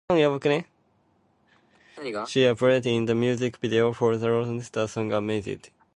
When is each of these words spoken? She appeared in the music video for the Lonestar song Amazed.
She 2.27 2.43
appeared 2.47 2.87
in 2.87 3.05
the 3.05 3.13
music 3.13 3.57
video 3.57 3.93
for 3.93 4.17
the 4.17 4.25
Lonestar 4.29 4.89
song 4.89 5.13
Amazed. 5.13 5.69